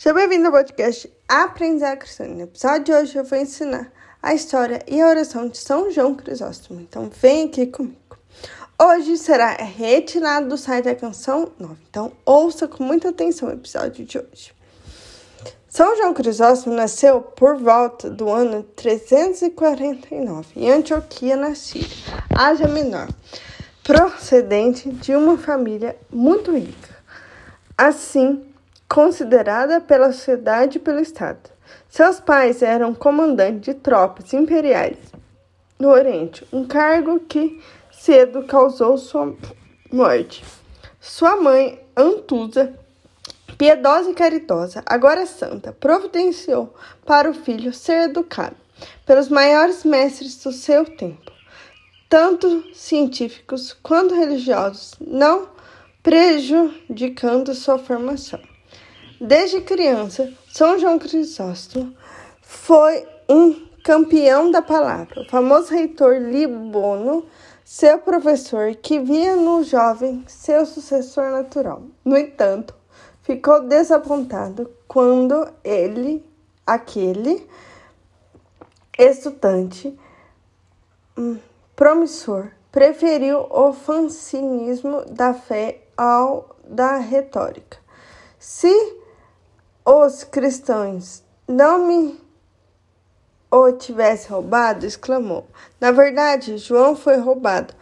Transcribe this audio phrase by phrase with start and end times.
[0.00, 2.24] Seja bem-vindo ao podcast Aprender Cristã.
[2.24, 3.92] No episódio de hoje eu vou ensinar
[4.22, 6.80] a história e a oração de São João Crisóstomo.
[6.80, 8.16] Então vem aqui comigo.
[8.80, 11.76] Hoje será retirado do site da canção 9.
[11.90, 14.54] Então ouça com muita atenção o episódio de hoje.
[15.68, 21.86] São João Crisóstomo nasceu por volta do ano 349 em Antioquia, na Síria,
[22.34, 23.08] Ásia Menor,
[23.84, 26.88] procedente de uma família muito rica.
[27.76, 28.49] Assim,
[28.90, 31.48] considerada pela sociedade e pelo Estado.
[31.88, 34.98] Seus pais eram comandantes de tropas imperiais
[35.78, 39.32] no Oriente, um cargo que cedo causou sua
[39.92, 40.44] morte.
[41.00, 42.74] Sua mãe, Antusa,
[43.56, 46.74] piedosa e caritosa, agora santa, providenciou
[47.06, 48.56] para o filho ser educado
[49.06, 51.30] pelos maiores mestres do seu tempo,
[52.08, 55.48] tanto científicos quanto religiosos, não
[56.02, 58.49] prejudicando sua formação.
[59.20, 61.94] Desde criança, São João Crisóstomo
[62.40, 65.20] foi um campeão da palavra.
[65.20, 67.26] O famoso reitor Libono,
[67.62, 71.82] seu professor, que via no jovem seu sucessor natural.
[72.02, 72.74] No entanto,
[73.20, 76.24] ficou desapontado quando ele,
[76.66, 77.46] aquele
[78.98, 79.94] estudante
[81.18, 81.38] hum,
[81.76, 87.76] promissor, preferiu o fancinismo da fé ao da retórica.
[88.38, 88.99] Se
[89.92, 92.16] os cristãos não me
[93.50, 95.48] o tivesse roubado, exclamou.
[95.80, 97.74] Na verdade, João foi roubado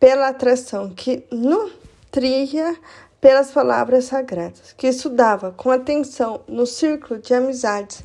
[0.00, 2.76] pela atração que nutria
[3.20, 8.02] pelas palavras sagradas, que estudava com atenção no círculo de amizades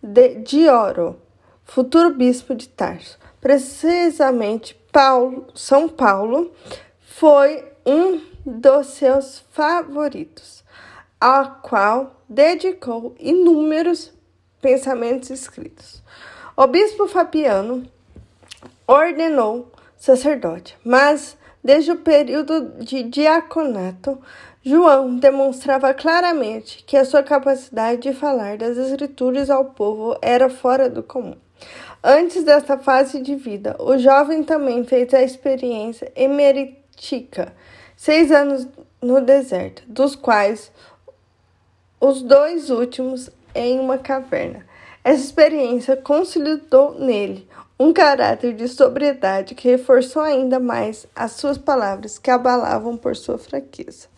[0.00, 1.20] de Dioro,
[1.64, 3.18] futuro bispo de Tarso.
[3.40, 6.52] Precisamente, Paulo, São Paulo
[7.00, 10.62] foi um dos seus favoritos,
[11.22, 14.12] ao qual dedicou inúmeros
[14.60, 16.02] pensamentos escritos.
[16.56, 17.84] O bispo Fabiano
[18.88, 24.18] ordenou sacerdote, mas desde o período de diaconato,
[24.64, 30.90] João demonstrava claramente que a sua capacidade de falar das Escrituras ao povo era fora
[30.90, 31.36] do comum.
[32.02, 37.54] Antes dessa fase de vida, o jovem também fez a experiência emerítica,
[37.96, 38.66] seis anos
[39.00, 40.72] no deserto, dos quais
[42.04, 44.66] os dois últimos em uma caverna.
[45.04, 47.48] Essa experiência consolidou nele
[47.78, 53.38] um caráter de sobriedade que reforçou ainda mais as suas palavras que abalavam por sua
[53.38, 54.08] fraqueza.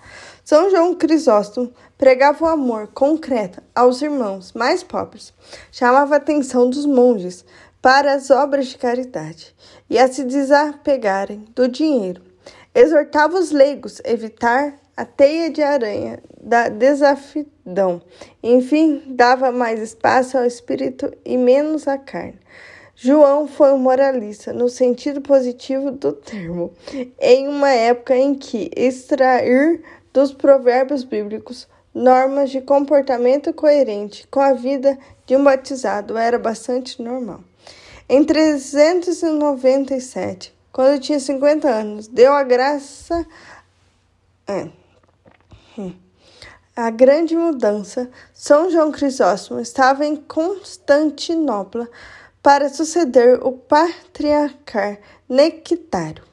[0.43, 5.34] São João Crisóstomo pregava o amor concreto aos irmãos mais pobres,
[5.71, 7.45] chamava a atenção dos monges
[7.83, 9.55] para as obras de caridade
[9.91, 12.22] e a se desapegarem do dinheiro.
[12.75, 18.00] Exortava os leigos a evitar a teia de aranha da desafidão.
[18.43, 22.38] Enfim, dava mais espaço ao espírito e menos à carne.
[22.97, 26.72] João foi um moralista no sentido positivo do termo,
[27.21, 34.53] em uma época em que extrair dos provérbios bíblicos normas de comportamento coerente com a
[34.53, 34.97] vida
[35.27, 37.41] de um batizado era bastante normal.
[38.09, 43.27] Em 397, quando tinha 50 anos, deu a graça.
[44.47, 44.69] É
[46.76, 51.88] a grande mudança, São João Crisóstomo estava em Constantinopla
[52.42, 54.98] para suceder o patriarca
[55.28, 56.24] Nectário.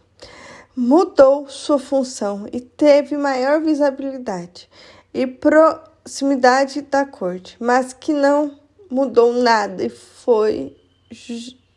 [0.75, 4.69] Mudou sua função e teve maior visibilidade
[5.13, 8.59] e proximidade da corte, mas que não
[8.89, 10.75] mudou nada e foi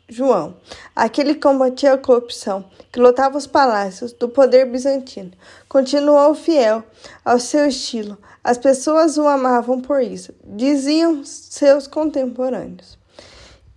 [0.08, 0.56] João,
[0.94, 5.32] aquele que combatia a corrupção, que lotava os palácios do poder bizantino,
[5.66, 6.84] continuou fiel
[7.24, 8.18] ao seu estilo.
[8.42, 12.98] As pessoas o amavam por isso, diziam seus contemporâneos.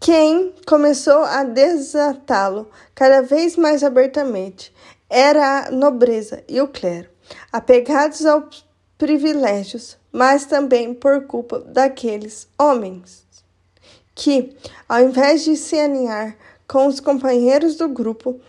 [0.02, 4.74] Quem começou a desatá-lo cada vez mais abertamente
[5.10, 7.10] era a nobreza e o clero,
[7.54, 8.66] apegados aos
[8.98, 13.27] privilégios, mas também por culpa daqueles homens
[14.18, 14.58] que,
[14.90, 16.36] ao invés de se alinhar
[16.68, 18.42] com os companheiros do grupo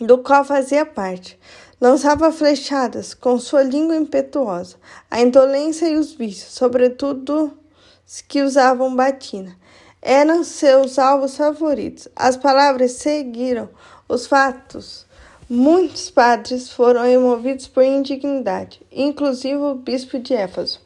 [0.00, 1.38] do qual fazia parte,
[1.80, 4.76] lançava flechadas com sua língua impetuosa,
[5.08, 7.56] a indolência e os vícios, sobretudo
[8.04, 9.56] os que usavam batina.
[10.02, 12.08] Eram seus alvos favoritos.
[12.14, 13.68] As palavras seguiram
[14.08, 15.06] os fatos.
[15.48, 20.80] Muitos padres foram removidos por indignidade, inclusive o bispo de Éfeso.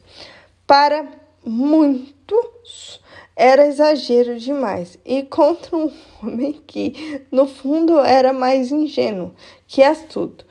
[0.67, 3.01] Para muitos,
[3.35, 5.91] era exagero demais e contra um
[6.21, 9.33] homem que, no fundo, era mais ingênuo
[9.67, 10.45] que astuto.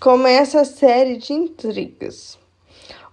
[0.00, 2.38] Começa a série de intrigas.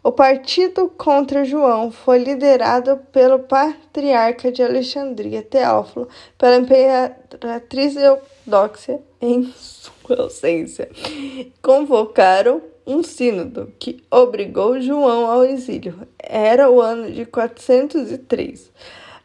[0.03, 6.09] O partido contra João foi liderado pelo patriarca de Alexandria, Teófilo,
[6.39, 10.89] pela imperatriz Eudóxia, em sua ausência.
[11.61, 16.07] Convocaram um sínodo que obrigou João ao exílio.
[16.19, 18.71] Era o ano de 403.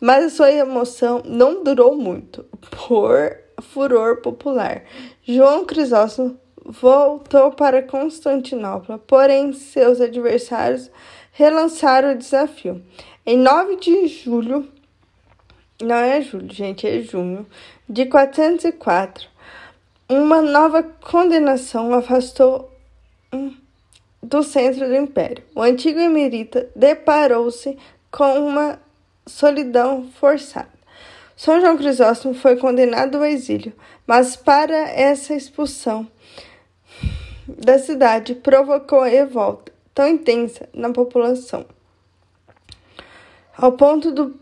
[0.01, 4.85] Mas a sua emoção não durou muito, por furor popular.
[5.23, 10.91] João Crisóstomo voltou para Constantinopla, porém seus adversários
[11.33, 12.83] relançaram o desafio.
[13.25, 14.69] Em 9 de julho,
[15.83, 17.47] não é julho, gente, é junho,
[17.89, 19.29] de 404,
[20.09, 22.76] uma nova condenação afastou
[24.23, 25.45] do centro do império.
[25.55, 27.77] O antigo emerita deparou-se
[28.11, 28.79] com uma
[29.27, 30.77] solidão forçada.
[31.37, 33.73] São João Crisóstomo foi condenado ao exílio,
[34.07, 36.09] mas para essa expulsão
[37.47, 41.65] da cidade provocou revolta tão intensa na população,
[43.57, 44.39] ao ponto do,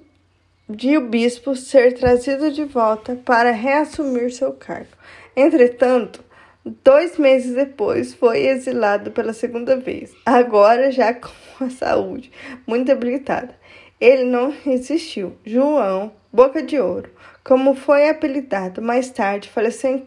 [0.69, 4.91] de o bispo ser trazido de volta para reassumir seu cargo.
[5.37, 6.25] Entretanto,
[6.65, 12.33] dois meses depois foi exilado pela segunda vez, agora já com a saúde
[12.67, 13.55] muito debilitada.
[14.01, 15.37] Ele não resistiu.
[15.45, 17.11] João, Boca de Ouro,
[17.45, 20.05] como foi apelidado mais tarde, faleceu em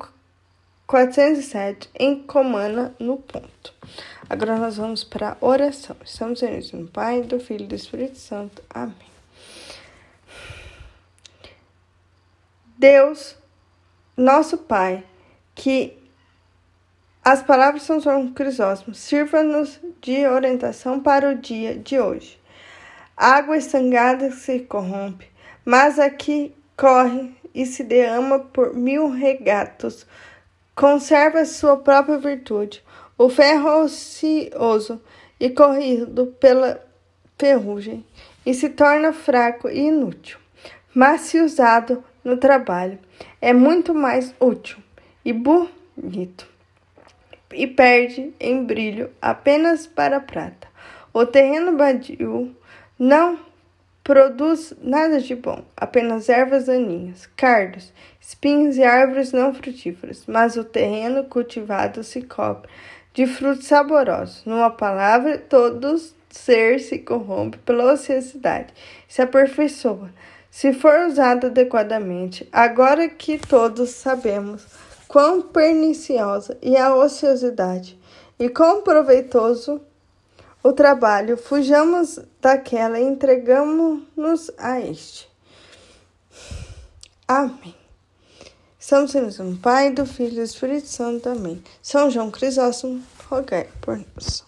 [0.86, 3.74] 407 em Comana, no ponto.
[4.30, 5.95] Agora nós vamos para a oração.
[6.03, 8.62] Estamos unidos no Pai, do Filho e do Espírito Santo.
[8.69, 8.95] Amém.
[12.77, 13.36] Deus,
[14.15, 15.03] nosso Pai,
[15.56, 15.98] que
[17.29, 22.39] as palavras São João Crisóstomo sirva-nos de orientação para o dia de hoje.
[23.18, 25.27] Água estangada se corrompe,
[25.65, 30.07] mas aqui corre e se derrama por mil regatos
[30.74, 32.81] conserva sua própria virtude.
[33.18, 35.01] O ferro ocioso
[35.38, 36.81] e corrido pela
[37.38, 38.06] ferrugem
[38.45, 40.39] e se torna fraco e inútil.
[40.95, 42.97] Mas se usado no trabalho,
[43.41, 44.77] é muito mais útil
[45.25, 46.56] e bonito
[47.53, 50.67] e perde em brilho apenas para a prata.
[51.13, 52.55] O terreno badio
[52.99, 53.39] não
[54.03, 57.91] produz nada de bom, apenas ervas daninhas, cardos,
[58.21, 62.69] espinhos e árvores não frutíferas, mas o terreno cultivado se cobre
[63.13, 64.45] de frutos saborosos.
[64.45, 68.73] Numa palavra, todo ser se corrompe pela ociosidade,
[69.07, 70.09] se aperfeiçoa,
[70.50, 72.47] se for usado adequadamente.
[72.51, 74.65] Agora que todos sabemos
[75.07, 77.98] quão perniciosa é a ociosidade
[78.39, 79.81] e quão proveitoso
[80.63, 85.30] o trabalho, fujamos daquela e entregamos-nos a este.
[87.27, 87.75] Amém.
[88.80, 91.30] Estamos unidos no Pai, do Filho e do Espírito Santo.
[91.30, 91.63] Amém.
[91.81, 94.45] São João Crisóstomo, rogai por nós.